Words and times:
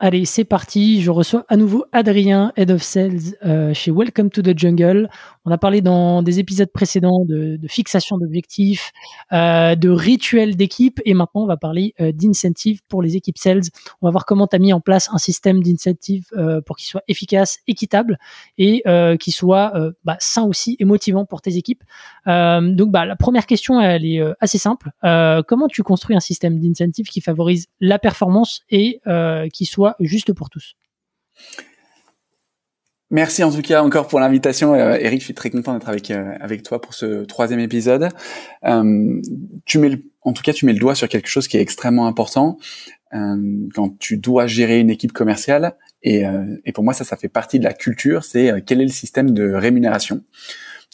Allez, 0.00 0.26
c'est 0.26 0.44
parti. 0.44 1.02
Je 1.02 1.10
reçois 1.10 1.44
à 1.48 1.56
nouveau 1.56 1.84
Adrien, 1.90 2.52
Head 2.56 2.70
of 2.70 2.82
Sales 2.82 3.34
euh, 3.44 3.74
chez 3.74 3.90
Welcome 3.90 4.30
to 4.30 4.42
the 4.42 4.56
Jungle. 4.56 5.10
On 5.48 5.50
a 5.50 5.56
parlé 5.56 5.80
dans 5.80 6.22
des 6.22 6.40
épisodes 6.40 6.70
précédents 6.70 7.24
de, 7.24 7.58
fixation 7.68 8.18
d'objectifs, 8.18 8.92
euh, 9.32 9.76
de 9.76 9.88
rituels 9.88 10.56
d'équipe, 10.56 11.00
et 11.06 11.14
maintenant 11.14 11.44
on 11.44 11.46
va 11.46 11.56
parler 11.56 11.94
euh, 12.02 12.12
d'incentive 12.12 12.82
pour 12.86 13.00
les 13.00 13.16
équipes 13.16 13.38
sales. 13.38 13.62
On 14.02 14.08
va 14.08 14.10
voir 14.10 14.26
comment 14.26 14.46
tu 14.46 14.56
as 14.56 14.58
mis 14.58 14.74
en 14.74 14.82
place 14.82 15.08
un 15.10 15.16
système 15.16 15.62
d'incentive 15.62 16.26
euh, 16.36 16.60
pour 16.60 16.76
qu'il 16.76 16.86
soit 16.86 17.02
efficace, 17.08 17.60
équitable 17.66 18.18
et 18.58 18.82
qui 19.18 19.32
soit 19.32 19.72
bah, 20.04 20.16
sain 20.18 20.44
aussi 20.44 20.76
et 20.78 20.84
motivant 20.84 21.24
pour 21.24 21.40
tes 21.40 21.56
équipes. 21.56 21.82
donc 22.26 22.90
bah, 22.90 23.06
la 23.06 23.16
première 23.16 23.46
question, 23.46 23.80
elle 23.80 24.04
est 24.04 24.20
assez 24.40 24.58
simple. 24.58 24.90
comment 25.02 25.68
tu 25.68 25.82
construis 25.82 26.16
un 26.16 26.20
système 26.20 26.60
d'incentive 26.60 27.06
qui 27.06 27.20
favorise 27.20 27.68
la 27.80 27.98
performance 27.98 28.62
et 28.70 29.00
qui 29.52 29.64
soit 29.64 29.96
juste 30.00 30.32
pour 30.32 30.50
tous? 30.50 30.74
Merci 33.10 33.42
en 33.42 33.50
tout 33.50 33.62
cas 33.62 33.82
encore 33.82 34.06
pour 34.06 34.20
l'invitation, 34.20 34.74
euh, 34.74 34.96
Eric. 35.00 35.20
Je 35.20 35.24
suis 35.24 35.34
très 35.34 35.48
content 35.48 35.72
d'être 35.72 35.88
avec 35.88 36.10
euh, 36.10 36.34
avec 36.40 36.62
toi 36.62 36.78
pour 36.78 36.92
ce 36.92 37.24
troisième 37.24 37.60
épisode. 37.60 38.10
Euh, 38.64 39.22
tu 39.64 39.78
mets, 39.78 39.98
en 40.20 40.34
tout 40.34 40.42
cas, 40.42 40.52
tu 40.52 40.66
mets 40.66 40.74
le 40.74 40.78
doigt 40.78 40.94
sur 40.94 41.08
quelque 41.08 41.28
chose 41.28 41.48
qui 41.48 41.56
est 41.56 41.62
extrêmement 41.62 42.06
important 42.06 42.58
euh, 43.14 43.66
quand 43.74 43.98
tu 43.98 44.18
dois 44.18 44.46
gérer 44.46 44.78
une 44.78 44.90
équipe 44.90 45.12
commerciale. 45.12 45.74
Et, 46.02 46.22
et 46.64 46.72
pour 46.72 46.84
moi, 46.84 46.94
ça, 46.94 47.02
ça 47.02 47.16
fait 47.16 47.28
partie 47.28 47.58
de 47.58 47.64
la 47.64 47.72
culture. 47.72 48.22
C'est 48.22 48.62
quel 48.64 48.80
est 48.80 48.84
le 48.84 48.90
système 48.90 49.32
de 49.32 49.52
rémunération. 49.52 50.22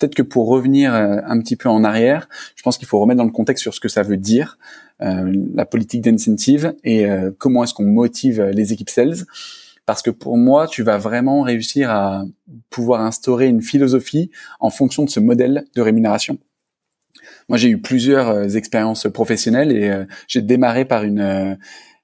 Peut-être 0.01 0.15
que 0.15 0.23
pour 0.23 0.49
revenir 0.49 0.95
un 0.95 1.39
petit 1.41 1.57
peu 1.57 1.69
en 1.69 1.85
arrière, 1.85 2.27
je 2.57 2.63
pense 2.63 2.79
qu'il 2.79 2.89
faut 2.89 2.99
remettre 2.99 3.19
dans 3.19 3.27
le 3.27 3.31
contexte 3.31 3.61
sur 3.61 3.75
ce 3.75 3.81
que 3.81 3.89
ça 3.89 4.03
veut 4.03 4.17
dire, 4.17 4.59
la 5.01 5.67
politique 5.67 6.01
d'incentive 6.01 6.75
et 6.85 7.07
comment 7.37 7.65
est-ce 7.65 7.75
qu'on 7.75 7.85
motive 7.85 8.43
les 8.43 8.73
équipes 8.73 8.89
sales 8.89 9.27
parce 9.87 10.03
que 10.03 10.11
pour 10.11 10.37
moi, 10.37 10.67
tu 10.67 10.83
vas 10.83 10.99
vraiment 10.99 11.43
réussir 11.43 11.91
à 11.91 12.25
pouvoir 12.71 13.03
instaurer 13.03 13.47
une 13.47 13.63
philosophie 13.63 14.31
en 14.61 14.71
fonction 14.71 15.05
de 15.05 15.11
ce 15.11 15.21
modèle 15.21 15.67
de 15.75 15.83
rémunération. 15.83 16.39
Moi, 17.49 17.59
j'ai 17.59 17.69
eu 17.69 17.81
plusieurs 17.81 18.29
euh, 18.31 18.49
expériences 18.49 19.07
professionnelles 19.13 19.73
et 19.73 19.91
euh, 19.91 20.05
j'ai 20.29 20.43
démarré 20.43 20.85
par 20.85 21.05
une, 21.05 21.21
euh, 21.21 21.55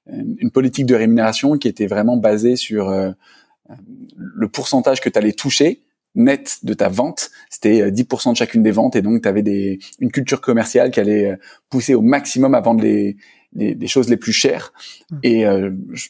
une 0.07 0.51
politique 0.51 0.85
de 0.85 0.95
rémunération 0.95 1.57
qui 1.57 1.67
était 1.67 1.87
vraiment 1.87 2.17
basée 2.17 2.55
sur 2.55 2.91
le 4.17 4.47
pourcentage 4.49 4.99
que 4.99 5.09
tu 5.09 5.17
allais 5.17 5.31
toucher 5.31 5.83
net 6.13 6.59
de 6.63 6.73
ta 6.73 6.89
vente, 6.89 7.31
c'était 7.49 7.89
10% 7.89 8.33
de 8.33 8.35
chacune 8.35 8.63
des 8.63 8.71
ventes 8.71 8.97
et 8.97 9.01
donc 9.01 9.21
tu 9.21 9.29
avais 9.29 9.43
des, 9.43 9.79
une 9.99 10.11
culture 10.11 10.41
commerciale 10.41 10.91
qui 10.91 10.99
allait 10.99 11.37
pousser 11.69 11.95
au 11.95 12.01
maximum 12.01 12.53
à 12.53 12.59
vendre 12.59 12.83
les, 12.83 13.15
les, 13.53 13.87
choses 13.87 14.09
les 14.09 14.17
plus 14.17 14.33
chères. 14.33 14.73
Mmh. 15.09 15.17
Et 15.23 15.45
je 15.93 16.09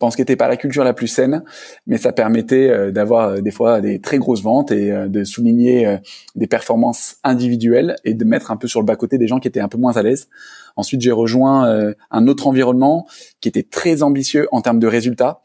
pense 0.00 0.16
que 0.16 0.22
n'était 0.22 0.34
pas 0.34 0.48
la 0.48 0.56
culture 0.56 0.82
la 0.82 0.94
plus 0.94 1.06
saine, 1.06 1.44
mais 1.86 1.98
ça 1.98 2.12
permettait 2.12 2.70
euh, 2.70 2.90
d'avoir 2.90 3.28
euh, 3.28 3.40
des 3.40 3.50
fois 3.50 3.80
des 3.80 4.00
très 4.00 4.18
grosses 4.18 4.42
ventes 4.42 4.72
et 4.72 4.90
euh, 4.90 5.08
de 5.08 5.22
souligner 5.22 5.98
des 6.34 6.46
performances 6.46 7.18
individuelles 7.22 7.94
et 8.04 8.14
de 8.14 8.24
mettre 8.24 8.50
un 8.50 8.56
peu 8.56 8.66
sur 8.66 8.80
le 8.80 8.86
bas 8.86 8.96
côté 8.96 9.18
des 9.18 9.28
gens 9.28 9.38
qui 9.38 9.46
étaient 9.46 9.60
un 9.60 9.68
peu 9.68 9.78
moins 9.78 9.96
à 9.96 10.02
l'aise. 10.02 10.28
Ensuite, 10.74 11.02
j'ai 11.02 11.12
rejoint 11.12 11.92
un 12.10 12.26
autre 12.26 12.46
environnement 12.46 13.06
qui 13.40 13.48
était 13.48 13.62
très 13.62 14.02
ambitieux 14.02 14.48
en 14.52 14.62
termes 14.62 14.78
de 14.78 14.86
résultats, 14.86 15.42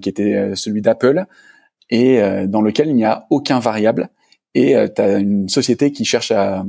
qui 0.00 0.08
était 0.08 0.52
celui 0.54 0.80
d'Apple 0.80 1.24
et 1.90 2.20
dans 2.46 2.62
lequel 2.62 2.88
il 2.88 2.94
n'y 2.94 3.04
a 3.04 3.26
aucun 3.30 3.58
variable 3.58 4.08
et 4.54 4.74
tu 4.94 5.02
as 5.02 5.18
une 5.18 5.48
société 5.48 5.92
qui 5.92 6.04
cherche 6.04 6.30
à 6.30 6.64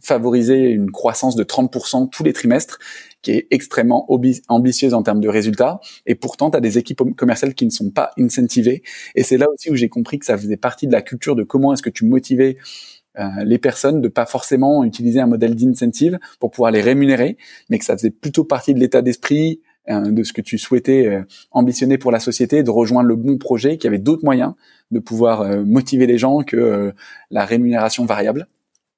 favoriser 0.00 0.70
une 0.70 0.90
croissance 0.90 1.36
de 1.36 1.44
30% 1.44 2.08
tous 2.08 2.24
les 2.24 2.32
trimestres 2.32 2.78
qui 3.22 3.32
est 3.32 3.46
extrêmement 3.50 4.06
ambitieuse 4.48 4.94
en 4.94 5.02
termes 5.02 5.20
de 5.20 5.28
résultats. 5.28 5.80
Et 6.06 6.14
pourtant, 6.14 6.50
tu 6.50 6.56
as 6.56 6.60
des 6.60 6.78
équipes 6.78 7.02
commerciales 7.16 7.54
qui 7.54 7.66
ne 7.66 7.70
sont 7.70 7.90
pas 7.90 8.12
incentivées. 8.18 8.82
Et 9.14 9.22
c'est 9.22 9.36
là 9.36 9.46
aussi 9.52 9.70
où 9.70 9.74
j'ai 9.74 9.88
compris 9.88 10.18
que 10.18 10.26
ça 10.26 10.38
faisait 10.38 10.56
partie 10.56 10.86
de 10.86 10.92
la 10.92 11.02
culture 11.02 11.36
de 11.36 11.42
comment 11.42 11.72
est-ce 11.72 11.82
que 11.82 11.90
tu 11.90 12.04
motivais 12.04 12.56
euh, 13.18 13.44
les 13.44 13.58
personnes 13.58 14.00
de 14.00 14.08
pas 14.08 14.26
forcément 14.26 14.84
utiliser 14.84 15.20
un 15.20 15.26
modèle 15.26 15.56
d'incentive 15.56 16.18
pour 16.38 16.50
pouvoir 16.50 16.70
les 16.70 16.80
rémunérer, 16.80 17.36
mais 17.68 17.78
que 17.78 17.84
ça 17.84 17.96
faisait 17.96 18.10
plutôt 18.10 18.44
partie 18.44 18.74
de 18.74 18.78
l'état 18.78 19.02
d'esprit 19.02 19.60
euh, 19.90 20.12
de 20.12 20.22
ce 20.22 20.32
que 20.32 20.40
tu 20.40 20.56
souhaitais 20.56 21.06
euh, 21.06 21.22
ambitionner 21.50 21.98
pour 21.98 22.12
la 22.12 22.20
société, 22.20 22.62
de 22.62 22.70
rejoindre 22.70 23.08
le 23.08 23.16
bon 23.16 23.36
projet, 23.36 23.76
qu'il 23.76 23.84
y 23.84 23.88
avait 23.88 23.98
d'autres 23.98 24.24
moyens 24.24 24.52
de 24.90 25.00
pouvoir 25.00 25.44
motiver 25.66 26.06
les 26.06 26.16
gens 26.16 26.40
que 26.40 26.94
la 27.30 27.44
rémunération 27.44 28.06
variable. 28.06 28.46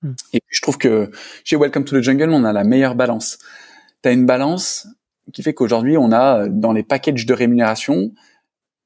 Hmm. 0.02 0.12
Et 0.32 0.40
puis 0.40 0.56
je 0.56 0.62
trouve 0.62 0.78
que 0.78 1.10
chez 1.44 1.56
Welcome 1.56 1.84
to 1.84 1.98
the 1.98 2.02
Jungle, 2.02 2.30
on 2.30 2.44
a 2.44 2.52
la 2.52 2.64
meilleure 2.64 2.94
balance 2.94 3.38
tu 4.02 4.08
as 4.08 4.12
une 4.12 4.26
balance 4.26 4.86
qui 5.32 5.42
fait 5.42 5.54
qu'aujourd'hui, 5.54 5.96
on 5.96 6.12
a 6.12 6.48
dans 6.48 6.72
les 6.72 6.82
packages 6.82 7.26
de 7.26 7.34
rémunération 7.34 8.12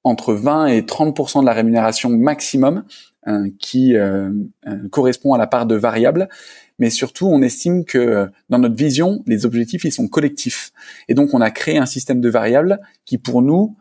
entre 0.03 0.35
20 0.35 0.67
et 0.67 0.83
30% 0.83 1.41
de 1.41 1.47
la 1.47 1.55
rémunération 1.55 2.11
maximum 2.11 2.85
hein, 3.25 3.47
qui 3.59 3.97
euh, 3.97 4.31
euh, 4.67 4.89
correspond 4.91 5.33
à 5.33 5.39
la 5.39 5.47
part 5.47 5.65
de 5.65 5.75
variable. 5.75 6.29
Mais 6.79 6.91
surtout, 6.91 7.27
on 7.27 7.41
estime 7.41 7.85
que 7.85 8.29
dans 8.51 8.59
notre 8.59 8.75
vision, 8.75 9.23
les 9.27 9.47
objectifs, 9.47 9.85
ils 9.85 9.93
sont 9.93 10.09
collectifs. 10.09 10.73
Et 11.09 11.15
donc, 11.15 11.33
on 11.33 11.41
a 11.41 11.51
créé 11.51 11.79
un 11.79 11.87
système 11.87 12.21
de 12.21 12.29
variables 12.29 12.81
qui, 13.07 13.17
pour 13.17 13.41
nous, 13.41 13.77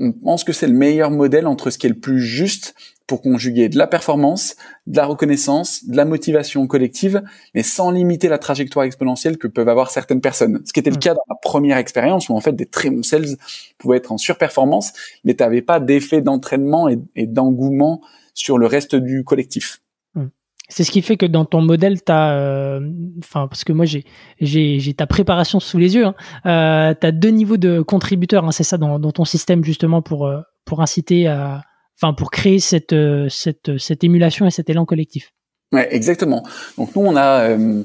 on 0.00 0.12
pense 0.12 0.42
que 0.42 0.52
c'est 0.52 0.66
le 0.66 0.74
meilleur 0.74 1.10
modèle 1.10 1.46
entre 1.46 1.70
ce 1.70 1.78
qui 1.78 1.86
est 1.86 1.90
le 1.90 2.00
plus 2.00 2.20
juste 2.20 2.74
pour 3.06 3.22
conjuguer 3.22 3.68
de 3.68 3.78
la 3.78 3.86
performance, 3.86 4.56
de 4.86 4.96
la 4.96 5.06
reconnaissance, 5.06 5.84
de 5.86 5.96
la 5.96 6.04
motivation 6.04 6.66
collective, 6.66 7.22
mais 7.54 7.62
sans 7.62 7.90
limiter 7.90 8.28
la 8.28 8.38
trajectoire 8.38 8.84
exponentielle 8.84 9.38
que 9.38 9.46
peuvent 9.46 9.68
avoir 9.68 9.90
certaines 9.90 10.20
personnes. 10.20 10.60
Ce 10.64 10.72
qui 10.72 10.80
était 10.80 10.90
le 10.90 10.96
mm. 10.96 11.00
cas 11.00 11.14
dans 11.14 11.24
ma 11.28 11.36
première 11.36 11.76
expérience, 11.76 12.28
où 12.28 12.34
en 12.34 12.40
fait 12.40 12.52
des 12.52 12.66
très 12.66 12.90
bons 12.90 13.04
sales 13.04 13.36
pouvaient 13.78 13.98
être 13.98 14.10
en 14.10 14.18
surperformance, 14.18 14.92
mais 15.24 15.34
tu 15.34 15.42
n'avais 15.42 15.62
pas 15.62 15.78
d'effet 15.78 16.20
d'entraînement 16.20 16.88
et, 16.88 17.26
d'engouement 17.26 18.00
sur 18.34 18.58
le 18.58 18.66
reste 18.66 18.96
du 18.96 19.22
collectif. 19.22 19.82
Mm. 20.14 20.26
C'est 20.68 20.82
ce 20.82 20.90
qui 20.90 21.00
fait 21.00 21.16
que 21.16 21.26
dans 21.26 21.44
ton 21.44 21.62
modèle, 21.62 22.02
tu 22.02 22.10
as, 22.10 22.36
euh, 22.38 22.80
enfin, 23.20 23.46
parce 23.46 23.62
que 23.62 23.72
moi 23.72 23.84
j'ai, 23.84 24.04
j'ai, 24.40 24.94
ta 24.94 25.06
préparation 25.06 25.60
sous 25.60 25.78
les 25.78 25.94
yeux, 25.94 26.06
hein, 26.06 26.14
euh, 26.44 26.92
tu 27.00 27.06
as 27.06 27.12
deux 27.12 27.30
niveaux 27.30 27.56
de 27.56 27.82
contributeurs, 27.82 28.44
hein, 28.44 28.50
c'est 28.50 28.64
ça 28.64 28.78
dans, 28.78 28.98
dans, 28.98 29.12
ton 29.12 29.24
système 29.24 29.62
justement 29.62 30.02
pour, 30.02 30.26
euh, 30.26 30.40
pour 30.64 30.82
inciter 30.82 31.28
à, 31.28 31.62
enfin 32.00 32.12
pour 32.12 32.30
créer 32.30 32.58
cette, 32.58 32.92
euh, 32.92 33.28
cette, 33.28 33.78
cette 33.78 34.04
émulation 34.04 34.46
et 34.46 34.50
cet 34.50 34.70
élan 34.70 34.84
collectif. 34.84 35.32
Ouais, 35.72 35.88
exactement. 35.94 36.44
Donc 36.78 36.94
nous 36.94 37.02
on 37.02 37.16
a 37.16 37.50
euh, 37.50 37.82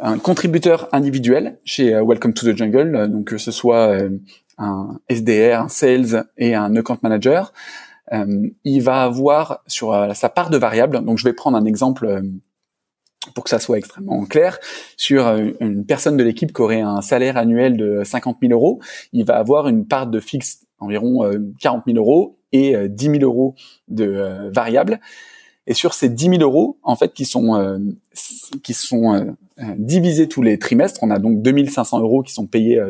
un 0.00 0.18
contributeur 0.18 0.88
individuel 0.92 1.58
chez 1.64 1.94
euh, 1.94 2.02
Welcome 2.02 2.32
to 2.32 2.50
the 2.50 2.56
Jungle, 2.56 3.08
donc 3.10 3.26
que 3.26 3.38
ce 3.38 3.50
soit 3.50 3.96
un 4.58 4.98
SDR, 5.08 5.60
un 5.60 5.68
sales 5.68 6.24
et 6.38 6.54
un 6.54 6.74
account 6.76 6.98
manager, 7.02 7.52
il 8.64 8.82
va 8.82 9.04
avoir 9.04 9.62
sur 9.68 10.16
sa 10.16 10.28
part 10.28 10.50
de 10.50 10.56
variable. 10.56 11.04
Donc 11.04 11.18
je 11.18 11.24
vais 11.24 11.32
prendre 11.32 11.56
un 11.56 11.64
exemple 11.64 12.22
pour 13.34 13.44
que 13.44 13.50
ça 13.50 13.60
soit 13.60 13.78
extrêmement 13.78 14.24
clair, 14.24 14.58
sur 14.96 15.28
une 15.60 15.86
personne 15.86 16.16
de 16.16 16.24
l'équipe 16.24 16.52
qui 16.52 16.60
aurait 16.60 16.80
un 16.80 17.02
salaire 17.02 17.36
annuel 17.36 17.76
de 17.76 18.02
50 18.02 18.38
000 18.42 18.52
euros, 18.52 18.80
il 19.12 19.24
va 19.24 19.36
avoir 19.36 19.68
une 19.68 19.86
part 19.86 20.08
de 20.08 20.18
fixe 20.18 20.66
environ 20.80 21.30
40 21.60 21.84
000 21.86 21.96
euros 21.98 22.39
et 22.52 22.88
10 22.88 23.08
euh, 23.08 23.12
000 23.12 23.24
euros 23.24 23.54
de 23.88 24.04
euh, 24.04 24.50
variables. 24.50 25.00
Et 25.66 25.74
sur 25.74 25.94
ces 25.94 26.08
10 26.08 26.38
000 26.38 26.42
euros, 26.42 26.78
en 26.82 26.96
fait, 26.96 27.12
qui 27.12 27.24
sont 27.24 27.54
euh, 27.54 27.78
qui 28.62 28.74
sont 28.74 29.36
divisés 29.76 30.26
tous 30.26 30.42
les 30.42 30.58
trimestres, 30.58 31.00
on 31.02 31.10
a 31.10 31.18
donc 31.18 31.42
2500 31.42 32.00
euros 32.00 32.22
qui 32.22 32.32
sont 32.32 32.46
payés 32.46 32.80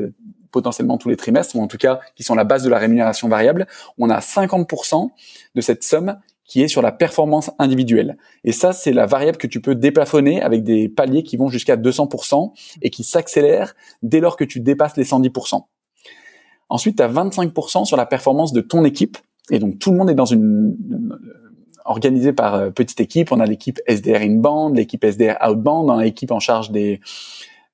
potentiellement 0.50 0.96
tous 0.96 1.08
les 1.08 1.16
trimestres, 1.16 1.56
ou 1.56 1.62
en 1.62 1.66
tout 1.66 1.76
cas 1.76 2.00
qui 2.14 2.22
sont 2.22 2.34
la 2.34 2.44
base 2.44 2.62
de 2.62 2.70
la 2.70 2.78
rémunération 2.78 3.28
variable. 3.28 3.66
On 3.98 4.08
a 4.08 4.20
50% 4.20 5.10
de 5.54 5.60
cette 5.60 5.82
somme 5.82 6.16
qui 6.50 6.62
est 6.62 6.68
sur 6.68 6.82
la 6.82 6.90
performance 6.90 7.52
individuelle. 7.60 8.16
Et 8.42 8.50
ça, 8.50 8.72
c'est 8.72 8.92
la 8.92 9.06
variable 9.06 9.38
que 9.38 9.46
tu 9.46 9.60
peux 9.60 9.76
déplafonner 9.76 10.42
avec 10.42 10.64
des 10.64 10.88
paliers 10.88 11.22
qui 11.22 11.36
vont 11.36 11.48
jusqu'à 11.48 11.76
200% 11.76 12.52
et 12.82 12.90
qui 12.90 13.04
s'accélèrent 13.04 13.74
dès 14.02 14.18
lors 14.18 14.36
que 14.36 14.44
tu 14.44 14.58
dépasses 14.58 14.96
les 14.96 15.04
110%. 15.04 15.62
Ensuite, 16.68 16.96
tu 16.96 17.02
as 17.02 17.08
25% 17.08 17.84
sur 17.84 17.96
la 17.96 18.04
performance 18.04 18.52
de 18.52 18.60
ton 18.60 18.84
équipe 18.84 19.18
et 19.50 19.58
donc 19.58 19.78
tout 19.78 19.90
le 19.90 19.96
monde 19.96 20.10
est 20.10 20.14
dans 20.14 20.24
une, 20.24 20.76
organisé 21.84 22.32
par 22.32 22.54
euh, 22.54 22.70
petite 22.70 23.00
équipe. 23.00 23.32
On 23.32 23.40
a 23.40 23.46
l'équipe 23.46 23.80
SDR 23.86 24.22
inbound, 24.22 24.76
l'équipe 24.76 25.04
SDR 25.04 25.36
outbound, 25.46 25.90
on 25.90 25.98
a 25.98 26.04
l'équipe 26.04 26.30
en 26.30 26.40
charge 26.40 26.70
des 26.70 27.00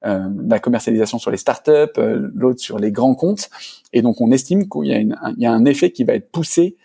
euh, 0.04 0.28
la 0.48 0.58
commercialisation 0.58 1.18
sur 1.18 1.30
les 1.30 1.36
startups, 1.36 1.98
euh, 1.98 2.30
l'autre 2.34 2.60
sur 2.60 2.78
les 2.78 2.92
grands 2.92 3.14
comptes. 3.14 3.50
Et 3.92 4.02
donc, 4.02 4.20
on 4.20 4.30
estime 4.30 4.68
qu'il 4.68 4.84
y, 4.84 5.42
y 5.42 5.46
a 5.46 5.52
un 5.52 5.64
effet 5.64 5.90
qui 5.90 6.04
va 6.04 6.14
être 6.14 6.30
poussé 6.30 6.76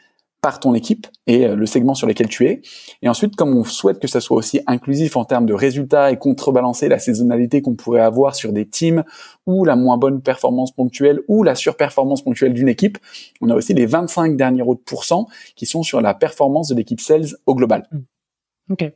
par 0.42 0.60
ton 0.60 0.74
équipe 0.74 1.08
et 1.28 1.46
euh, 1.46 1.56
le 1.56 1.68
segment 1.68 1.94
sur 1.94 2.08
lequel 2.08 2.28
tu 2.28 2.48
es. 2.48 2.62
Et 3.04 3.10
ensuite, 3.10 3.36
comme 3.36 3.56
on 3.56 3.64
souhaite 3.64 4.00
que 4.00 4.08
ça 4.08 4.20
soit 4.20 4.38
aussi 4.38 4.60
inclusif 4.66 5.16
en 5.16 5.24
termes 5.24 5.46
de 5.46 5.54
résultats 5.54 6.12
et 6.12 6.18
contrebalancer 6.18 6.90
la 6.90 6.98
saisonnalité 6.98 7.62
qu'on 7.62 7.76
pourrait 7.76 8.02
avoir 8.02 8.36
sur 8.36 8.52
des 8.52 8.68
teams 8.68 9.04
ou 9.46 9.66
la 9.66 9.76
moins 9.76 9.98
bonne 9.98 10.22
performance 10.22 10.72
ponctuelle 10.72 11.22
ou 11.28 11.44
la 11.44 11.54
surperformance 11.54 12.24
ponctuelle 12.24 12.54
d'une 12.54 12.70
équipe, 12.70 12.98
on 13.40 13.50
a 13.50 13.56
aussi 13.56 13.76
les 13.76 13.86
25 13.86 14.36
derniers 14.36 14.64
autres 14.64 14.84
pourcents 14.84 15.28
qui 15.56 15.68
sont 15.68 15.84
sur 15.84 16.02
la 16.02 16.16
performance 16.16 16.70
de 16.70 16.76
l'équipe 16.76 17.00
sales 17.00 17.28
au 17.46 17.54
global. 17.54 17.88
Ok. 18.70 18.92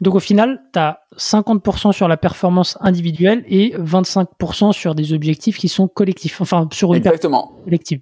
Donc 0.00 0.14
au 0.14 0.20
final, 0.20 0.62
tu 0.72 0.78
as 0.78 1.00
50% 1.16 1.92
sur 1.92 2.08
la 2.08 2.16
performance 2.16 2.78
individuelle 2.80 3.44
et 3.46 3.74
25% 3.76 4.72
sur 4.72 4.94
des 4.94 5.12
objectifs 5.12 5.58
qui 5.58 5.68
sont 5.68 5.88
collectifs, 5.88 6.40
enfin 6.40 6.68
sur 6.72 6.94
une 6.94 6.98
Exactement. 6.98 7.52
collective. 7.64 8.00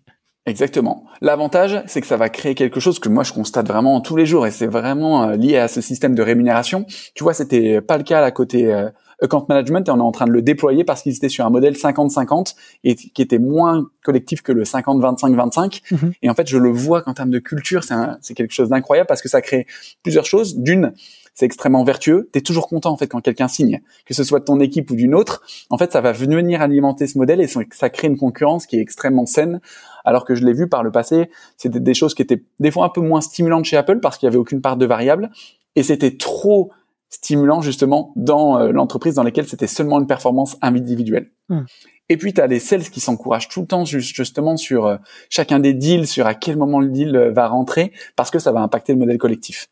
Exactement. 0.49 1.05
L'avantage, 1.21 1.83
c'est 1.87 2.01
que 2.01 2.07
ça 2.07 2.17
va 2.17 2.31
créer 2.31 2.55
quelque 2.55 2.81
chose 2.81 2.99
que 2.99 3.09
moi 3.09 3.23
je 3.23 3.33
constate 3.33 3.69
vraiment 3.69 4.01
tous 4.01 4.17
les 4.17 4.27
jours 4.27 4.47
et 4.47 4.51
c'est 4.51 4.67
vraiment 4.67 5.25
euh, 5.25 5.37
lié 5.37 5.59
à 5.59 5.69
ce 5.69 5.81
système 5.81 6.15
de 6.15 6.23
rémunération. 6.23 6.87
Tu 7.15 7.23
vois, 7.23 7.35
c'était 7.35 7.81
pas 7.81 7.99
le 7.99 8.05
cas 8.05 8.23
à 8.25 8.31
côté 8.31 8.73
euh, 8.73 8.89
account 9.21 9.45
management 9.49 9.87
et 9.87 9.91
on 9.91 9.99
est 9.99 10.01
en 10.01 10.13
train 10.13 10.27
de 10.27 10.33
le 10.33 10.43
déployer 10.43 10.85
parce 10.85 11.03
qu'ils 11.03 11.15
étaient 11.15 11.29
sur 11.29 11.45
un 11.45 11.51
modèle 11.51 11.75
50-50 11.75 12.55
et 12.85 12.95
qui 12.95 13.21
était 13.21 13.39
moins 13.39 13.89
collectif 14.05 14.43
que 14.43 14.53
le 14.53 14.65
50-25-25. 14.65 15.83
Mhm. 15.91 16.13
Et 16.23 16.31
en 16.31 16.35
fait, 16.35 16.49
je 16.49 16.57
le 16.57 16.71
vois 16.71 17.03
qu'en 17.03 17.15
termes 17.15 17.31
de 17.31 17.39
culture, 17.39 17.83
c'est 17.85 18.35
quelque 18.35 18.53
chose 18.53 18.71
d'incroyable 18.71 19.07
parce 19.07 19.23
que 19.23 19.29
ça 19.29 19.41
crée 19.43 19.67
plusieurs 20.03 20.25
choses. 20.25 20.57
D'une, 20.57 20.93
c'est 21.39 21.47
extrêmement 21.47 21.85
vertueux. 21.85 22.29
Tu 22.33 22.41
es 22.41 22.43
toujours 22.43 22.67
content 22.67 22.91
en 22.91 22.97
fait 22.97 23.07
quand 23.07 23.21
quelqu'un 23.21 23.47
signe, 23.47 23.81
que 24.05 24.13
ce 24.13 24.25
soit 24.25 24.41
de 24.41 24.45
ton 24.45 24.59
équipe 24.59 24.91
ou 24.91 24.97
d'une 24.97 25.15
autre. 25.15 25.41
En 25.71 25.79
fait, 25.79 25.93
ça 25.93 26.01
va 26.01 26.11
venir 26.11 26.61
alimenter 26.61 27.07
ce 27.07 27.17
modèle 27.17 27.41
et 27.41 27.47
ça 27.47 27.91
crée 27.91 28.09
une 28.09 28.17
concurrence 28.17 28.67
qui 28.67 28.75
est 28.75 28.81
extrêmement 28.81 29.25
saine. 29.25 29.61
Alors 30.05 30.25
que 30.25 30.35
je 30.35 30.45
l'ai 30.45 30.53
vu 30.53 30.69
par 30.69 30.83
le 30.83 30.91
passé, 30.91 31.31
c'était 31.57 31.79
des 31.79 31.95
choses 31.95 32.15
qui 32.15 32.23
étaient 32.23 32.43
des 32.59 32.73
fois 32.73 32.87
un 32.87 32.89
peu 32.89 33.01
moins 33.01 33.21
stimulantes 33.21 33.67
chez 33.67 33.77
Apple 33.77 34.01
parce 34.01 34.19
qu'il 34.19 34.27
y 34.27 34.31
avait 34.31 34.39
aucune 34.39 34.61
part 34.61 34.77
de 34.77 34.85
variable 34.85 35.31
et 35.77 35.85
c'était 35.85 36.17
trop 36.17 36.73
stimulant 37.09 37.61
justement 37.61 38.13
dans 38.17 38.59
euh, 38.59 38.73
l'entreprise 38.73 39.15
dans 39.15 39.23
laquelle 39.23 39.47
c'était 39.47 39.69
seulement 39.69 40.01
une 40.01 40.09
performance 40.09 40.57
individuelle. 40.61 41.29
Hmm. 41.49 41.63
Et 42.09 42.17
puis 42.17 42.35
tu 42.35 42.41
as 42.41 42.49
les 42.49 42.59
sales 42.59 42.83
qui 42.83 42.99
s'encouragent 42.99 43.49
tout 43.49 43.61
le 43.61 43.67
temps 43.69 43.85
justement 43.85 44.57
sur 44.57 44.87
euh, 44.87 44.97
chacun 45.31 45.61
des 45.61 45.73
deals, 45.73 46.09
sur 46.09 46.27
à 46.27 46.35
quel 46.35 46.57
moment 46.57 46.81
le 46.81 46.89
deal 46.89 47.15
euh, 47.15 47.31
va 47.31 47.47
rentrer 47.47 47.93
parce 48.17 48.33
que 48.33 48.41
ça 48.41 48.51
va 48.51 48.61
impacter 48.61 48.93
le 48.93 48.99
modèle 48.99 49.19
collectif. 49.19 49.69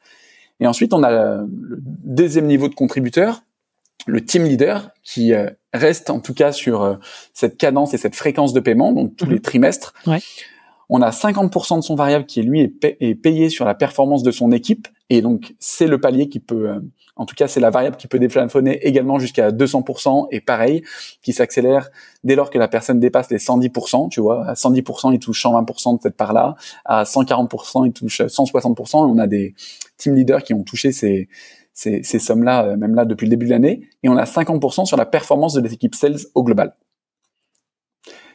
Et 0.60 0.66
ensuite, 0.66 0.94
on 0.94 1.02
a 1.02 1.10
le 1.10 1.78
deuxième 2.04 2.46
niveau 2.46 2.68
de 2.68 2.74
contributeur, 2.74 3.42
le 4.06 4.24
team 4.24 4.44
leader, 4.44 4.90
qui 5.02 5.34
euh, 5.34 5.50
reste 5.74 6.10
en 6.10 6.20
tout 6.20 6.34
cas 6.34 6.52
sur 6.52 6.82
euh, 6.82 6.96
cette 7.34 7.58
cadence 7.58 7.94
et 7.94 7.98
cette 7.98 8.14
fréquence 8.14 8.52
de 8.52 8.60
paiement, 8.60 8.92
donc 8.92 9.16
tous 9.16 9.26
les 9.26 9.36
mhm. 9.36 9.42
trimestres. 9.42 9.94
Ouais. 10.06 10.20
On 10.88 11.02
a 11.02 11.10
50% 11.10 11.78
de 11.78 11.80
son 11.82 11.96
variable 11.96 12.26
qui, 12.26 12.42
lui, 12.42 12.60
est, 12.60 13.14
payé 13.14 13.48
sur 13.48 13.64
la 13.64 13.74
performance 13.74 14.22
de 14.22 14.30
son 14.30 14.52
équipe. 14.52 14.86
Et 15.08 15.22
donc, 15.22 15.54
c'est 15.60 15.86
le 15.86 16.00
palier 16.00 16.28
qui 16.28 16.40
peut, 16.40 16.68
euh, 16.68 16.80
en 17.14 17.26
tout 17.26 17.36
cas, 17.36 17.46
c'est 17.46 17.60
la 17.60 17.70
variable 17.70 17.96
qui 17.96 18.08
peut 18.08 18.18
déplafonner 18.18 18.84
également 18.86 19.18
jusqu'à 19.18 19.52
200%. 19.52 20.26
Et 20.32 20.40
pareil, 20.40 20.82
qui 21.22 21.32
s'accélère 21.32 21.90
dès 22.24 22.34
lors 22.34 22.50
que 22.50 22.58
la 22.58 22.66
personne 22.66 22.98
dépasse 22.98 23.30
les 23.30 23.38
110%. 23.38 24.08
Tu 24.08 24.20
vois, 24.20 24.46
à 24.46 24.54
110%, 24.54 25.12
il 25.12 25.20
touche 25.20 25.44
120% 25.44 25.98
de 25.98 26.02
cette 26.02 26.16
part-là. 26.16 26.56
À 26.84 27.04
140%, 27.04 27.86
il 27.86 27.92
touche 27.92 28.20
160%. 28.20 29.08
Et 29.08 29.12
on 29.12 29.18
a 29.18 29.28
des 29.28 29.54
team 29.96 30.14
leaders 30.14 30.42
qui 30.42 30.54
ont 30.54 30.64
touché 30.64 30.90
ces, 30.90 31.28
ces, 31.72 32.02
ces 32.02 32.18
sommes-là, 32.18 32.66
euh, 32.66 32.76
même 32.76 32.94
là, 32.96 33.04
depuis 33.04 33.26
le 33.26 33.30
début 33.30 33.46
de 33.46 33.50
l'année. 33.50 33.88
Et 34.02 34.08
on 34.08 34.16
a 34.16 34.24
50% 34.24 34.86
sur 34.86 34.96
la 34.96 35.06
performance 35.06 35.54
de 35.54 35.60
l'équipe 35.60 35.94
sales 35.94 36.18
au 36.34 36.42
global. 36.42 36.74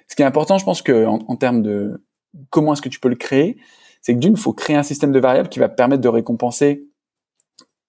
Ce 0.07 0.15
qui 0.15 0.21
est 0.21 0.25
important, 0.25 0.57
je 0.57 0.65
pense 0.65 0.81
que 0.81 1.05
en 1.05 1.35
termes 1.37 1.61
de 1.61 2.03
comment 2.49 2.73
est-ce 2.73 2.81
que 2.81 2.89
tu 2.89 2.99
peux 2.99 3.09
le 3.09 3.15
créer 3.15 3.57
C'est 4.01 4.13
que 4.15 4.19
d'une, 4.19 4.33
il 4.33 4.39
faut 4.39 4.53
créer 4.53 4.75
un 4.75 4.83
système 4.83 5.11
de 5.11 5.19
variables 5.19 5.49
qui 5.49 5.59
va 5.59 5.69
permettre 5.69 6.01
de 6.01 6.09
récompenser 6.09 6.87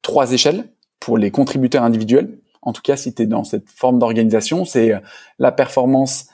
trois 0.03 0.33
échelles 0.33 0.65
pour 1.01 1.19
les 1.19 1.31
contributeurs 1.31 1.83
individuels. 1.83 2.39
En 2.61 2.73
tout 2.73 2.83
cas, 2.83 2.97
si 2.97 3.13
tu 3.15 3.23
es 3.23 3.27
dans 3.27 3.45
cette 3.45 3.69
forme 3.71 3.99
d'organisation, 3.99 4.65
c'est 4.65 4.93
euh, 4.93 5.01
la 5.39 5.51
performance 5.51 6.27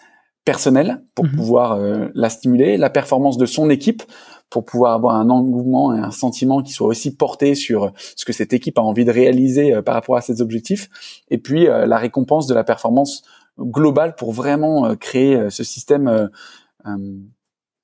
personnelle 0.44 1.02
pour 1.14 1.24
mhm. 1.24 1.36
pouvoir 1.36 1.72
euh, 1.72 2.08
la 2.14 2.28
stimuler, 2.28 2.76
la 2.76 2.90
performance 2.90 3.38
de 3.38 3.46
son 3.46 3.70
équipe 3.70 4.02
pour 4.50 4.64
pouvoir 4.64 4.94
avoir 4.94 5.16
un 5.16 5.28
engouement 5.28 5.94
et 5.94 5.98
un 5.98 6.10
sentiment 6.10 6.62
qui 6.62 6.72
soit 6.72 6.86
aussi 6.86 7.14
porté 7.14 7.54
sur 7.54 7.92
ce 8.16 8.24
que 8.24 8.32
cette 8.32 8.54
équipe 8.54 8.78
a 8.78 8.82
envie 8.82 9.04
de 9.04 9.10
réaliser 9.10 9.74
euh, 9.74 9.82
par 9.82 9.94
rapport 9.94 10.16
à 10.16 10.22
ses 10.22 10.40
objectifs, 10.40 10.88
et 11.30 11.36
puis 11.38 11.66
la 11.66 11.98
récompense 11.98 12.46
de 12.46 12.54
la 12.54 12.64
performance 12.64 13.22
globale 13.58 14.14
pour 14.14 14.32
vraiment 14.32 14.96
créer 14.96 15.50
ce 15.50 15.64
système 15.64 16.30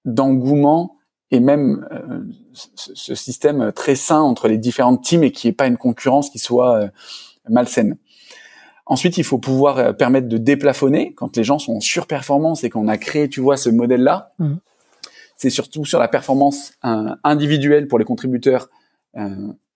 d'engouement 0.07 0.97
et 1.35 1.41
même 1.41 1.87
euh, 1.93 2.21
ce, 2.53 3.15
système 3.15 3.73
très 3.73 3.97
sain 3.97 4.21
entre 4.21 4.47
les 4.47 4.57
différentes 4.57 5.03
teams 5.03 5.25
et 5.25 5.33
qui 5.33 5.49
est 5.49 5.53
pas 5.53 5.67
une 5.67 5.77
concurrence 5.77 6.31
qui 6.31 6.39
soit 6.39 6.77
euh, 6.77 6.89
malsaine. 7.49 7.97
Ensuite, 8.87 9.19
il 9.19 9.25
faut 9.25 9.39
pouvoir 9.39 9.79
euh, 9.79 9.93
permettre 9.93 10.29
de 10.29 10.39
déplafonner 10.39 11.13
quand 11.15 11.37
les 11.37 11.43
gens 11.43 11.59
sont 11.59 11.75
en 11.75 11.81
surperformance 11.81 12.63
et 12.63 12.71
qu'on 12.71 12.87
a 12.87 12.99
créé, 12.99 13.29
tu 13.29 13.41
vois, 13.41 13.57
ce 13.57 13.69
modèle-là. 13.69 14.31
Mmh. 14.39 14.55
C'est 15.37 15.51
surtout 15.51 15.85
sur 15.85 15.99
la 15.99 16.07
performance 16.07 16.75
individuelle 17.25 17.89
pour 17.89 17.99
les 17.99 18.05
contributeurs 18.05 18.69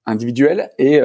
individuels 0.09 0.71
et 0.79 1.01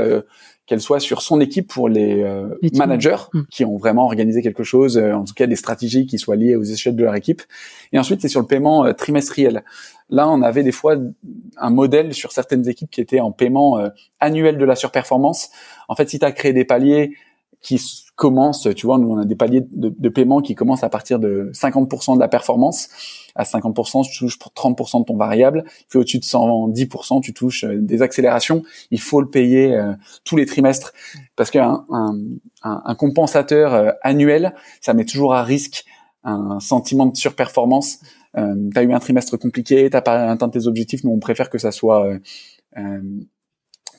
qu'elle 0.66 0.82
soit 0.82 1.00
sur 1.00 1.22
son 1.22 1.42
équipe 1.42 1.68
pour 1.68 1.90
les, 1.90 2.24
euh, 2.24 2.48
managers 2.74 3.18
mm. 3.34 3.42
qui 3.50 3.66
ont 3.66 3.78
vraiment 3.78 4.06
organisé 4.06 4.42
quelque 4.42 4.64
chose, 4.64 4.98
euh, 4.98 5.14
en 5.14 5.26
tout 5.26 5.34
cas 5.34 5.46
des 5.46 5.56
stratégies 5.56 6.06
qui 6.06 6.18
soient 6.18 6.38
liées 6.38 6.56
aux 6.56 6.64
échelles 6.64 6.96
de 6.96 7.04
leur 7.04 7.16
équipe. 7.16 7.42
Et 7.92 8.00
ensuite, 8.00 8.22
c'est 8.22 8.30
sur 8.30 8.40
le 8.40 8.48
paiement 8.48 8.86
euh, 8.86 8.94
trimestriel. 8.94 9.64
Là, 10.10 10.30
on 10.30 10.42
avait 10.42 10.64
des 10.64 10.72
fois 10.72 10.96
un 11.58 11.70
modèle 11.70 12.14
sur 12.14 12.32
certaines 12.32 12.68
équipes 12.70 12.90
qui 12.92 13.02
étaient 13.02 13.20
en 13.20 13.32
paiement 13.32 13.80
annuel 14.20 14.58
de 14.58 14.66
la 14.66 14.76
surperformance. 14.76 15.50
En 15.88 15.96
fait, 15.96 16.10
si 16.10 16.20
tu 16.20 16.26
as 16.26 16.32
créé 16.32 16.54
des 16.54 16.66
paliers 16.66 17.14
qui 17.64 17.82
commencent, 18.16 18.68
tu 18.76 18.86
vois, 18.86 19.00
nous 19.00 19.10
on 19.10 19.18
a 19.18 19.26
des 19.26 19.36
paliers 19.36 19.66
de, 19.72 19.90
de 19.98 20.10
paiement 20.10 20.42
qui 20.42 20.54
commencent 20.54 20.84
à 20.84 20.90
partir 20.90 21.18
de 21.18 21.50
50% 21.54 22.16
de 22.16 22.20
la 22.20 22.28
performance 22.28 22.90
à 23.36 23.44
50%, 23.44 24.10
tu 24.10 24.20
touches 24.20 24.38
30% 24.38 25.00
de 25.00 25.06
ton 25.06 25.18
variable. 25.18 25.64
Puis 25.90 26.00
au-dessus 26.00 26.20
de 26.20 26.24
110%, 26.24 27.22
tu 27.22 27.34
touches 27.34 27.64
euh, 27.64 27.78
des 27.80 28.02
accélérations. 28.02 28.64
Il 28.92 29.02
faut 29.02 29.22
le 29.22 29.30
payer 29.30 29.76
euh, 29.76 29.94
tous 30.24 30.36
les 30.36 30.46
trimestres 30.46 30.94
parce 31.36 31.50
qu'un 31.50 31.86
un, 31.90 32.16
un, 32.64 32.96
compensateur 32.96 33.74
euh, 33.74 33.92
annuel, 34.02 34.54
ça 34.82 34.94
met 34.94 35.06
toujours 35.06 35.34
à 35.34 35.44
risque 35.44 35.86
un 36.24 36.60
sentiment 36.60 37.06
de 37.06 37.18
surperformance. 37.18 38.00
Euh, 38.38 38.56
tu 38.74 38.80
as 38.80 38.84
eu 38.84 38.94
un 38.94 39.00
trimestre 39.00 39.38
compliqué, 39.38 39.90
t'as 39.90 40.02
pas 40.02 40.32
atteint 40.32 40.50
tes 40.50 40.68
objectifs, 40.68 41.04
mais 41.04 41.12
on 41.12 41.20
préfère 41.20 41.50
que 41.50 41.58
ça 41.58 41.72
soit 41.72 42.08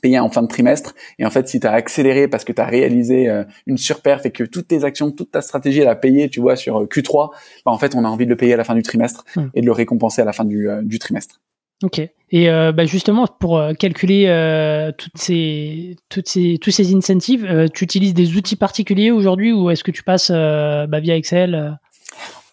payé 0.05 0.19
en 0.19 0.29
fin 0.29 0.43
de 0.43 0.49
trimestre. 0.49 0.95
Et 1.19 1.25
en 1.25 1.31
fait, 1.31 1.49
si 1.49 1.61
tu 1.61 1.67
as 1.67 1.73
accéléré 1.73 2.29
parce 2.29 2.45
que 2.45 2.53
tu 2.53 2.61
as 2.61 2.67
réalisé 2.67 3.27
euh, 3.31 3.43
une 3.67 3.79
surperf 3.79 4.27
et 4.27 4.31
que 4.31 4.45
toutes 4.45 4.69
tes 4.69 4.85
actions, 4.85 5.11
toute 5.11 5.31
ta 5.31 5.41
stratégie, 5.41 5.81
elle 5.81 5.89
a 5.89 5.97
payé, 5.97 6.29
tu 6.29 6.41
vois, 6.41 6.57
sur 6.57 6.83
euh, 6.83 6.85
Q3, 6.85 7.31
bah, 7.65 7.73
en 7.73 7.79
fait, 7.79 7.95
on 7.95 8.05
a 8.05 8.09
envie 8.09 8.27
de 8.27 8.31
le 8.31 8.37
payer 8.37 8.53
à 8.53 8.59
la 8.59 8.65
fin 8.65 8.75
du 8.75 8.83
trimestre 8.83 9.25
hmm. 9.35 9.47
et 9.55 9.63
de 9.63 9.67
le 9.67 9.73
récompenser 9.73 10.21
à 10.21 10.27
la 10.27 10.35
fin 10.35 10.45
du, 10.45 10.69
euh, 10.69 10.83
du 10.83 10.99
trimestre. 10.99 11.41
Ok. 11.83 12.01
Et 12.31 12.47
bah 12.49 12.85
justement, 12.85 13.27
pour 13.27 13.63
calculer 13.79 14.25
toutes 14.99 15.19
ces, 15.19 15.97
toutes 16.09 16.29
ces, 16.29 16.59
tous 16.61 16.71
ces 16.73 16.95
incentives, 16.95 17.69
tu 17.73 17.85
utilises 17.85 18.15
des 18.15 18.37
outils 18.37 18.57
particuliers 18.57 19.13
aujourd'hui 19.13 19.53
ou 19.53 19.71
est-ce 19.71 19.85
que 19.85 19.93
tu 19.93 20.03
passes 20.03 20.31
bah, 20.31 21.01
via 21.01 21.15
Excel 21.17 21.79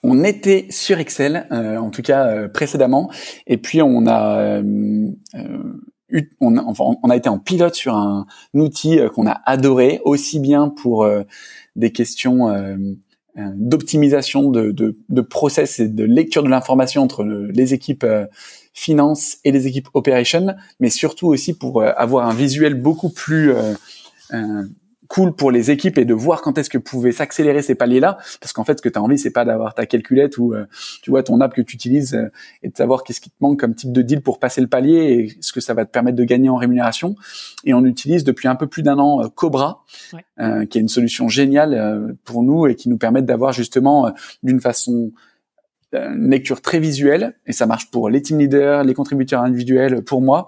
on 0.04 0.24
était 0.24 0.66
sur 0.70 1.00
Excel, 1.00 1.48
en 1.52 1.90
tout 1.92 2.02
cas 2.02 2.48
précédemment, 2.50 3.12
et 3.48 3.58
puis 3.58 3.82
on 3.82 4.08
a 4.08 4.62
on, 6.40 7.10
a 7.10 7.16
été 7.16 7.30
en 7.30 7.40
pilote 7.40 7.76
sur 7.76 7.96
un, 7.96 8.26
outil 8.54 9.00
euh, 9.00 9.10
qu'on 9.10 9.28
a 9.28 9.42
adoré, 9.46 10.02
aussi 10.04 10.40
bien 10.40 10.70
pour 10.70 11.04
euh, 11.04 11.24
des 11.76 11.92
questions 11.92 12.50
euh, 12.50 12.76
d'optimisation 13.38 14.50
de, 14.52 14.72
de, 14.72 15.22
process 15.22 15.80
et 15.80 15.88
de 15.88 16.04
lecture 16.04 16.44
de 16.44 16.50
l'information 16.50 17.02
entre 17.02 17.24
les 17.24 17.74
équipes 17.74 18.06
finance 18.74 19.38
et 19.46 19.52
les 19.52 19.68
équipes 19.68 19.88
operation, 19.94 20.54
mais 20.82 20.90
surtout 20.90 21.28
aussi 21.28 21.54
pour 21.54 21.82
avoir 21.82 22.28
un 22.28 22.34
visuel 22.34 22.74
beaucoup 22.74 23.10
plus 23.10 23.54
cool 25.12 25.34
pour 25.34 25.52
les 25.52 25.72
équipes 25.72 25.98
et 25.98 26.06
de 26.06 26.14
voir 26.14 26.42
quand 26.42 26.58
est-ce 26.58 26.70
que 26.70 26.78
pouvaient 26.78 27.12
s'accélérer 27.12 27.62
ces 27.62 27.76
paliers-là, 27.76 28.18
parce 28.40 28.54
qu'en 28.54 28.64
fait, 28.64 28.78
ce 28.78 28.82
que 28.82 28.88
tu 28.88 28.98
as 28.98 29.02
envie, 29.02 29.18
c'est 29.18 29.32
pas 29.32 29.44
d'avoir 29.44 29.74
ta 29.76 29.86
calculette 29.86 30.38
ou 30.38 30.54
euh, 30.54 30.66
tu 31.04 31.10
vois 31.10 31.22
ton 31.22 31.42
app 31.42 31.54
que 31.54 31.62
tu 31.62 31.76
utilises 31.76 32.14
euh, 32.14 32.32
et 32.64 32.70
de 32.70 32.78
savoir 32.78 33.04
qu'est-ce 33.04 33.20
qui 33.20 33.30
te 33.30 33.36
manque 33.42 33.60
comme 33.60 33.76
type 33.76 33.92
de 33.92 34.02
deal 34.04 34.22
pour 34.22 34.40
passer 34.40 34.62
le 34.62 34.68
palier 34.68 34.96
et 35.36 35.38
ce 35.42 35.52
que 35.52 35.60
ça 35.60 35.74
va 35.74 35.84
te 35.84 35.92
permettre 35.92 36.16
de 36.16 36.24
gagner 36.24 36.48
en 36.48 36.56
rémunération. 36.56 37.18
Et 37.66 37.74
on 37.74 37.84
utilise 37.84 38.24
depuis 38.24 38.48
un 38.48 38.56
peu 38.56 38.68
plus 38.68 38.84
d'un 38.84 39.00
an 39.00 39.22
euh, 39.22 39.28
Cobra, 39.28 39.84
qui 40.70 40.78
est 40.78 40.82
une 40.82 40.88
solution 40.88 41.28
géniale 41.28 42.16
pour 42.24 42.42
nous 42.42 42.66
et 42.68 42.76
qui 42.76 42.88
nous 42.90 42.98
permet 42.98 43.22
d'avoir 43.22 43.52
justement 43.52 44.12
d'une 44.44 44.60
façon 44.60 45.12
une 45.94 46.30
lecture 46.30 46.62
très 46.62 46.80
visuelle 46.80 47.36
et 47.46 47.52
ça 47.52 47.66
marche 47.66 47.92
pour 47.92 48.10
les 48.10 48.22
team 48.22 48.40
leaders, 48.40 48.84
les 48.84 48.94
contributeurs 48.94 49.42
individuels, 49.42 50.04
pour 50.04 50.22
moi. 50.22 50.48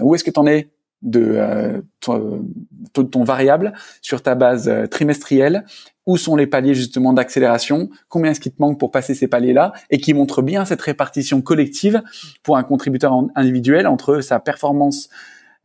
où 0.00 0.14
est-ce 0.14 0.24
que 0.24 0.30
tu 0.30 0.40
en 0.40 0.46
es? 0.46 0.68
De 1.02 1.34
euh, 1.36 1.80
ton, 2.00 2.44
ton, 2.92 3.24
variable 3.24 3.72
sur 4.02 4.22
ta 4.22 4.34
base 4.34 4.68
euh, 4.68 4.86
trimestrielle, 4.86 5.64
où 6.06 6.16
sont 6.16 6.36
les 6.36 6.46
paliers 6.46 6.74
justement 6.74 7.12
d'accélération, 7.12 7.88
combien 8.08 8.32
est-ce 8.32 8.40
qu'il 8.40 8.52
te 8.52 8.60
manque 8.60 8.78
pour 8.78 8.90
passer 8.90 9.14
ces 9.14 9.28
paliers-là, 9.28 9.72
et 9.90 9.98
qui 9.98 10.12
montre 10.12 10.42
bien 10.42 10.64
cette 10.64 10.82
répartition 10.82 11.40
collective 11.40 12.02
pour 12.42 12.56
un 12.56 12.62
contributeur 12.62 13.12
individuel 13.34 13.86
entre 13.86 14.20
sa 14.20 14.40
performance 14.40 15.08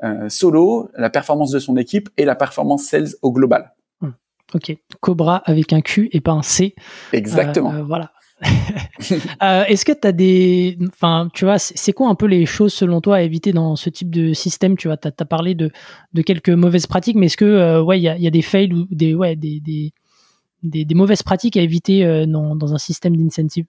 euh, 0.03 0.27
solo, 0.29 0.89
la 0.97 1.09
performance 1.09 1.51
de 1.51 1.59
son 1.59 1.77
équipe 1.77 2.09
et 2.17 2.25
la 2.25 2.35
performance 2.35 2.83
sales 2.83 3.09
au 3.21 3.31
global. 3.31 3.73
Ok, 4.53 4.77
Cobra 4.99 5.37
avec 5.45 5.73
un 5.73 5.81
Q 5.81 6.09
et 6.11 6.21
pas 6.21 6.31
un 6.31 6.43
C. 6.43 6.75
Exactement. 7.13 7.73
Euh, 7.73 7.83
voilà. 7.83 8.11
euh, 9.43 9.63
Est-ce 9.65 9.85
que 9.85 9.91
tu 9.93 10.07
as 10.07 10.11
des. 10.11 10.77
Enfin, 10.87 11.29
tu 11.33 11.45
vois, 11.45 11.57
c'est 11.57 11.93
quoi 11.93 12.09
un 12.09 12.15
peu 12.15 12.25
les 12.25 12.45
choses 12.45 12.73
selon 12.73 13.01
toi 13.01 13.17
à 13.17 13.21
éviter 13.21 13.53
dans 13.53 13.75
ce 13.75 13.89
type 13.89 14.09
de 14.09 14.33
système 14.33 14.77
Tu 14.77 14.87
vois, 14.87 14.97
tu 14.97 15.07
as, 15.07 15.25
parlé 15.25 15.55
de, 15.55 15.71
quelques 16.25 16.49
mauvaises 16.49 16.87
pratiques, 16.87 17.15
mais 17.15 17.27
est-ce 17.27 17.37
que, 17.37 17.45
euh, 17.45 17.81
ouais, 17.81 17.99
il 17.99 18.03
y 18.03 18.27
a, 18.27 18.31
des 18.31 18.41
fails 18.41 18.73
ou 18.73 18.87
des, 18.91 19.13
ouais, 19.13 19.35
des, 19.35 19.61
des, 20.63 20.95
mauvaises 20.95 21.23
pratiques 21.23 21.57
à 21.57 21.61
éviter 21.61 22.05
euh, 22.05 22.25
dans, 22.25 22.55
dans, 22.55 22.73
un 22.73 22.77
système 22.77 23.15
d'incentive? 23.15 23.65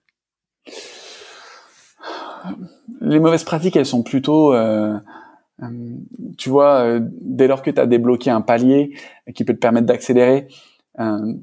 Les 3.01 3.19
mauvaises 3.19 3.43
pratiques, 3.43 3.75
elles 3.75 3.85
sont 3.85 4.03
plutôt. 4.03 4.53
Tu 6.37 6.49
vois, 6.49 6.99
dès 7.21 7.47
lors 7.47 7.61
que 7.61 7.71
tu 7.71 7.79
as 7.79 7.85
débloqué 7.85 8.29
un 8.29 8.41
palier 8.41 8.93
qui 9.33 9.43
peut 9.43 9.53
te 9.53 9.59
permettre 9.59 9.87
d'accélérer, 9.87 10.47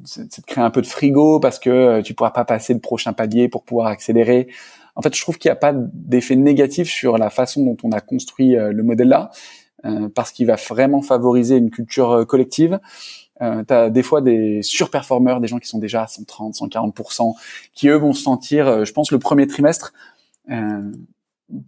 c'est 0.05 0.41
de 0.41 0.47
créer 0.47 0.65
un 0.65 0.71
peu 0.71 0.83
de 0.83 0.87
frigo 0.87 1.39
parce 1.41 1.59
que 1.59 1.71
euh, 1.71 2.03
tu 2.03 2.15
pourras 2.15 2.31
pas 2.31 2.45
passer 2.45 2.75
le 2.75 2.81
prochain 2.81 3.13
palier 3.13 3.49
pour 3.49 3.63
pouvoir 3.63 3.87
accélérer. 3.87 4.49
En 4.97 5.03
fait, 5.03 5.15
je 5.15 5.21
trouve 5.21 5.39
qu'il 5.39 5.49
n'y 5.49 5.53
a 5.53 5.57
pas 5.57 5.73
d'effet 5.75 6.37
négatif 6.37 6.89
sur 6.89 7.19
la 7.19 7.31
façon 7.31 7.65
dont 7.65 7.77
on 7.83 7.93
a 7.93 8.01
construit 8.01 8.57
euh, 8.57 8.73
le 8.73 8.83
modèle 8.83 9.09
là, 9.09 9.31
parce 10.15 10.33
qu'il 10.33 10.47
va 10.47 10.55
vraiment 10.55 11.03
favoriser 11.03 11.57
une 11.57 11.69
culture 11.69 12.25
collective. 12.27 12.81
Euh, 13.43 13.63
tu 13.67 13.75
as 13.75 13.91
des 13.91 14.03
fois 14.03 14.23
des 14.23 14.63
surperformeurs, 14.63 15.41
des 15.41 15.47
gens 15.47 15.59
qui 15.59 15.69
sont 15.69 15.79
déjà 15.79 16.05
à 16.05 16.07
130, 16.07 16.55
140%, 16.55 17.35
qui 17.75 17.89
eux 17.89 17.97
vont 17.97 18.15
se 18.15 18.23
sentir, 18.23 18.87
je 18.87 18.93
pense, 18.95 19.11
le 19.11 19.19
premier 19.19 19.47
trimestre, 19.47 19.93
euh, 20.51 20.93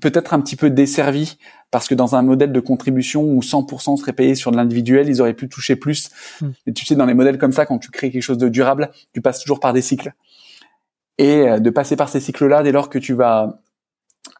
peut-être 0.00 0.34
un 0.34 0.40
petit 0.40 0.56
peu 0.56 0.70
desservi 0.70 1.36
parce 1.70 1.88
que 1.88 1.94
dans 1.94 2.14
un 2.14 2.22
modèle 2.22 2.52
de 2.52 2.60
contribution 2.60 3.22
où 3.22 3.40
100% 3.40 3.96
serait 3.96 4.12
payé 4.12 4.34
sur 4.34 4.50
de 4.50 4.56
l'individuel, 4.56 5.08
ils 5.08 5.20
auraient 5.20 5.34
pu 5.34 5.48
toucher 5.48 5.76
plus. 5.76 6.10
Mm. 6.40 6.48
Et 6.66 6.72
tu 6.72 6.86
sais, 6.86 6.94
dans 6.94 7.06
les 7.06 7.14
modèles 7.14 7.38
comme 7.38 7.52
ça, 7.52 7.66
quand 7.66 7.78
tu 7.78 7.90
crées 7.90 8.10
quelque 8.10 8.22
chose 8.22 8.38
de 8.38 8.48
durable, 8.48 8.90
tu 9.12 9.20
passes 9.20 9.40
toujours 9.40 9.60
par 9.60 9.72
des 9.72 9.82
cycles. 9.82 10.12
Et 11.18 11.48
euh, 11.48 11.58
de 11.58 11.70
passer 11.70 11.96
par 11.96 12.08
ces 12.08 12.20
cycles-là, 12.20 12.62
dès 12.62 12.72
lors 12.72 12.88
que 12.88 12.98
tu 12.98 13.14
vas 13.14 13.60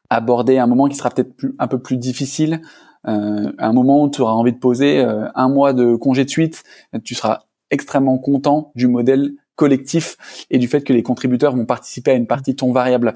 aborder 0.09 0.59
un 0.59 0.66
moment 0.66 0.88
qui 0.88 0.97
sera 0.97 1.11
peut-être 1.11 1.35
un 1.59 1.66
peu 1.66 1.78
plus 1.78 1.97
difficile, 1.97 2.62
euh, 3.09 3.52
un 3.59 3.73
moment 3.73 4.05
où 4.05 4.11
tu 4.11 4.21
auras 4.21 4.33
envie 4.33 4.52
de 4.52 4.59
poser 4.59 5.00
euh, 5.00 5.28
un 5.35 5.49
mois 5.49 5.73
de 5.73 5.97
congé 5.97 6.25
de 6.25 6.31
suite, 6.31 6.64
tu 7.05 7.14
seras 7.14 7.40
extrêmement 7.71 8.19
content 8.19 8.73
du 8.75 8.87
modèle 8.87 9.33
collectif 9.57 10.47
et 10.51 10.59
du 10.59 10.69
fait 10.69 10.83
que 10.83 10.93
les 10.93 11.03
contributeurs 11.03 11.57
vont 11.57 11.65
participer 11.65 12.13
à 12.13 12.15
une 12.15 12.27
partie 12.27 12.53
de 12.53 12.57
ton 12.57 12.73
variable. 12.73 13.15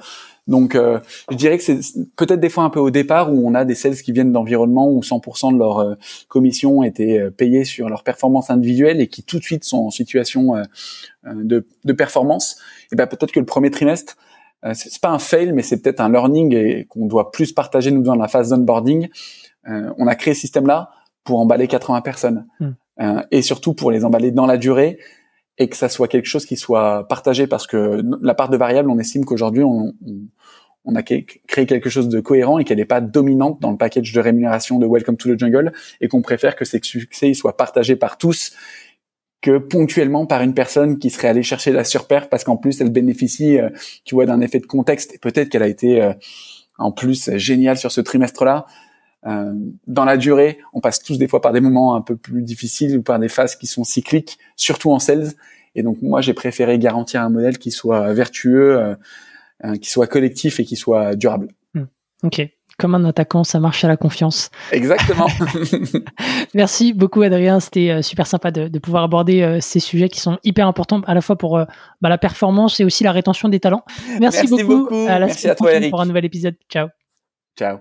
Donc, 0.48 0.74
euh, 0.74 0.98
je 1.30 1.36
dirais 1.36 1.58
que 1.58 1.62
c'est 1.62 1.78
peut-être 2.16 2.40
des 2.40 2.48
fois 2.48 2.64
un 2.64 2.70
peu 2.70 2.80
au 2.80 2.90
départ 2.90 3.32
où 3.32 3.46
on 3.46 3.54
a 3.54 3.64
des 3.64 3.74
sales 3.74 3.94
qui 3.96 4.10
viennent 4.10 4.32
d'environnements 4.32 4.90
où 4.90 5.00
100% 5.00 5.52
de 5.52 5.58
leur 5.58 5.78
euh, 5.78 5.94
commission 6.28 6.82
était 6.82 7.20
euh, 7.20 7.30
payée 7.30 7.64
sur 7.64 7.88
leur 7.88 8.02
performance 8.02 8.50
individuelle 8.50 9.00
et 9.00 9.06
qui 9.06 9.22
tout 9.22 9.38
de 9.38 9.44
suite 9.44 9.64
sont 9.64 9.78
en 9.78 9.90
situation 9.90 10.54
de, 11.24 11.66
de, 11.84 11.92
performance. 11.92 12.56
Et 12.90 12.96
ben 12.96 13.06
peut-être 13.06 13.32
que 13.32 13.40
le 13.40 13.46
premier 13.46 13.70
trimestre, 13.70 14.16
c'est 14.72 15.00
pas 15.00 15.10
un 15.10 15.18
fail, 15.18 15.52
mais 15.52 15.62
c'est 15.62 15.80
peut-être 15.80 16.00
un 16.00 16.10
learning 16.10 16.54
et 16.54 16.86
qu'on 16.88 17.06
doit 17.06 17.30
plus 17.30 17.52
partager 17.52 17.90
nous 17.90 18.02
dans 18.02 18.14
la 18.14 18.28
phase 18.28 18.48
d'onboarding. 18.48 19.08
on 19.66 20.06
a 20.06 20.14
créé 20.14 20.34
ce 20.34 20.40
système-là 20.40 20.90
pour 21.24 21.38
emballer 21.38 21.66
80 21.66 22.00
personnes 22.00 22.46
hmm. 22.60 23.20
et 23.30 23.42
surtout 23.42 23.74
pour 23.74 23.90
les 23.90 24.04
emballer 24.04 24.30
dans 24.32 24.46
la 24.46 24.56
durée 24.56 24.98
et 25.60 25.68
que 25.68 25.76
ça 25.76 25.88
soit 25.90 26.08
quelque 26.08 26.26
chose 26.26 26.46
qui 26.46 26.56
soit 26.56 27.06
partagé 27.06 27.46
parce 27.46 27.66
que 27.66 28.02
la 28.22 28.34
part 28.34 28.48
de 28.48 28.56
variable, 28.56 28.90
on 28.90 28.98
estime 28.98 29.26
qu'aujourd'hui, 29.26 29.62
on, 29.62 29.94
a 30.94 31.02
créé 31.02 31.66
quelque 31.66 31.90
chose 31.90 32.08
de 32.08 32.18
cohérent 32.18 32.58
et 32.58 32.64
qu'elle 32.64 32.78
n'est 32.78 32.86
pas 32.86 33.02
dominante 33.02 33.60
dans 33.60 33.70
le 33.70 33.76
package 33.76 34.12
de 34.12 34.20
rémunération 34.20 34.78
de 34.78 34.86
Welcome 34.86 35.18
to 35.18 35.32
the 35.32 35.38
Jungle 35.38 35.70
et 36.00 36.08
qu'on 36.08 36.22
préfère 36.22 36.56
que 36.56 36.64
ces 36.64 36.80
succès 36.82 37.34
soient 37.34 37.56
partagés 37.56 37.94
par 37.94 38.16
tous 38.16 38.56
que 39.42 39.58
ponctuellement 39.58 40.26
par 40.26 40.42
une 40.42 40.54
personne 40.54 40.98
qui 40.98 41.10
serait 41.10 41.28
allée 41.28 41.42
chercher 41.42 41.72
la 41.72 41.84
surperf 41.84 42.28
parce 42.28 42.42
qu'en 42.42 42.56
plus 42.56 42.80
elle 42.80 42.90
bénéficie, 42.90 43.58
euh, 43.58 43.68
tu 44.04 44.14
vois, 44.14 44.26
d'un 44.26 44.40
effet 44.40 44.58
de 44.58 44.66
contexte 44.66 45.14
et 45.14 45.18
peut-être 45.18 45.50
qu'elle 45.50 45.62
a 45.62 45.68
été 45.68 46.02
euh, 46.02 46.12
en 46.78 46.90
plus 46.90 47.30
géniale 47.36 47.76
sur 47.76 47.92
ce 47.92 48.00
trimestre-là. 48.00 48.66
Euh, 49.26 49.52
dans 49.86 50.04
la 50.04 50.16
durée, 50.16 50.58
on 50.72 50.80
passe 50.80 51.02
tous 51.02 51.18
des 51.18 51.28
fois 51.28 51.40
par 51.40 51.52
des 51.52 51.60
moments 51.60 51.94
un 51.94 52.00
peu 52.00 52.16
plus 52.16 52.42
difficiles 52.42 52.98
ou 52.98 53.02
par 53.02 53.18
des 53.18 53.28
phases 53.28 53.56
qui 53.56 53.66
sont 53.66 53.84
cycliques, 53.84 54.38
surtout 54.56 54.90
en 54.90 54.98
sales. 54.98 55.32
Et 55.74 55.82
donc 55.82 55.98
moi, 56.02 56.20
j'ai 56.20 56.34
préféré 56.34 56.78
garantir 56.78 57.22
un 57.22 57.28
modèle 57.28 57.58
qui 57.58 57.70
soit 57.70 58.12
vertueux, 58.12 58.78
euh, 58.78 58.94
euh, 59.64 59.76
qui 59.76 59.90
soit 59.90 60.06
collectif 60.06 60.58
et 60.60 60.64
qui 60.64 60.76
soit 60.76 61.14
durable. 61.14 61.48
Hmm. 61.74 61.84
Ok. 62.22 62.42
Comme 62.78 62.94
un 62.94 63.04
attaquant, 63.04 63.44
ça 63.44 63.60
marche 63.60 63.84
à 63.84 63.88
la 63.88 63.98
confiance. 63.98 64.50
Exactement. 64.72 65.26
Merci 66.54 66.94
beaucoup, 66.94 67.20
Adrien. 67.20 67.60
C'était 67.60 68.00
super 68.00 68.26
sympa 68.26 68.50
de, 68.50 68.68
de, 68.68 68.78
pouvoir 68.78 69.04
aborder 69.04 69.58
ces 69.60 69.80
sujets 69.80 70.08
qui 70.08 70.18
sont 70.18 70.38
hyper 70.44 70.66
importants 70.66 71.02
à 71.06 71.12
la 71.12 71.20
fois 71.20 71.36
pour 71.36 71.58
bah, 72.00 72.08
la 72.08 72.16
performance 72.16 72.80
et 72.80 72.84
aussi 72.86 73.04
la 73.04 73.12
rétention 73.12 73.50
des 73.50 73.60
talents. 73.60 73.84
Merci, 74.18 74.46
Merci 74.48 74.64
beaucoup. 74.64 74.94
À 74.94 75.18
la 75.18 75.26
Merci 75.26 75.50
à 75.50 75.54
toi, 75.54 75.74
Eric. 75.74 75.90
pour 75.90 76.00
un 76.00 76.06
nouvel 76.06 76.24
épisode. 76.24 76.56
Ciao. 76.70 76.88
Ciao. 77.58 77.80